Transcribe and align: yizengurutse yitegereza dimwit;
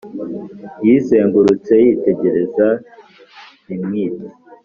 yizengurutse 0.85 1.73
yitegereza 1.85 2.67
dimwit; 3.67 4.15